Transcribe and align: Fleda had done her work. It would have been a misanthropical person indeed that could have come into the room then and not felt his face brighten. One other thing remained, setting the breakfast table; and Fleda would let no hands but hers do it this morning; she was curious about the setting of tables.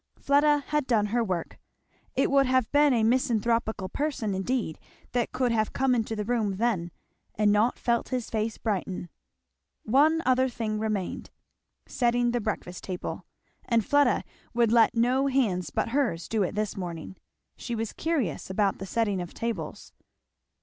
Fleda 0.17 0.63
had 0.69 0.87
done 0.87 1.05
her 1.13 1.23
work. 1.23 1.59
It 2.15 2.31
would 2.31 2.47
have 2.47 2.71
been 2.71 2.91
a 2.91 3.03
misanthropical 3.03 3.87
person 3.87 4.33
indeed 4.33 4.79
that 5.11 5.31
could 5.31 5.51
have 5.51 5.73
come 5.73 5.93
into 5.93 6.15
the 6.15 6.25
room 6.25 6.55
then 6.55 6.89
and 7.35 7.51
not 7.51 7.77
felt 7.77 8.09
his 8.09 8.27
face 8.27 8.57
brighten. 8.57 9.09
One 9.83 10.23
other 10.25 10.49
thing 10.49 10.79
remained, 10.79 11.29
setting 11.85 12.31
the 12.31 12.41
breakfast 12.41 12.83
table; 12.83 13.27
and 13.63 13.85
Fleda 13.85 14.23
would 14.55 14.71
let 14.71 14.95
no 14.95 15.27
hands 15.27 15.69
but 15.69 15.89
hers 15.89 16.27
do 16.27 16.41
it 16.41 16.55
this 16.55 16.75
morning; 16.75 17.15
she 17.55 17.75
was 17.75 17.93
curious 17.93 18.49
about 18.49 18.79
the 18.79 18.87
setting 18.87 19.21
of 19.21 19.35
tables. 19.35 19.93